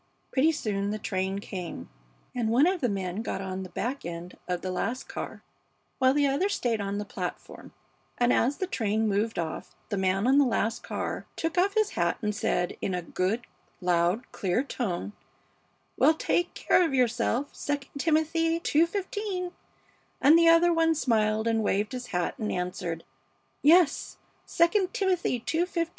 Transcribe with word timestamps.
Pretty 0.31 0.51
soon 0.51 0.89
the 0.89 0.97
train 0.97 1.37
came, 1.37 1.87
and 2.33 2.49
one 2.49 2.65
of 2.65 2.81
the 2.81 2.89
men 2.89 3.21
got 3.21 3.39
on 3.39 3.61
the 3.61 3.69
back 3.69 4.03
end 4.03 4.35
of 4.47 4.61
the 4.61 4.71
last 4.71 5.07
car, 5.07 5.43
while 5.99 6.11
the 6.11 6.25
other 6.25 6.49
stayed 6.49 6.81
on 6.81 6.97
the 6.97 7.05
platform, 7.05 7.71
and 8.17 8.33
as 8.33 8.57
the 8.57 8.65
train 8.65 9.07
moved 9.07 9.37
off 9.37 9.75
the 9.89 9.97
man 9.97 10.25
on 10.25 10.39
the 10.39 10.43
last 10.43 10.81
car 10.81 11.27
took 11.35 11.55
off 11.55 11.75
his 11.75 11.91
hat 11.91 12.17
and 12.23 12.35
said, 12.35 12.75
in 12.81 12.95
a 12.95 13.03
good, 13.03 13.41
loud, 13.79 14.31
clear 14.31 14.63
tone, 14.63 15.13
'Well, 15.99 16.15
take 16.15 16.55
care 16.55 16.81
of 16.83 16.95
yourself, 16.95 17.53
II 17.69 17.81
Timothy 17.99 18.55
ii:15,' 18.57 19.51
and 20.19 20.35
the 20.35 20.47
other 20.49 20.73
one 20.73 20.95
smiled 20.95 21.47
and 21.47 21.61
waved 21.61 21.91
his 21.91 22.07
hat 22.07 22.33
and 22.39 22.51
answered, 22.51 23.03
'Yes, 23.61 24.17
II 24.59 24.87
Timothy 24.93 25.35
ii:15.' 25.45 25.89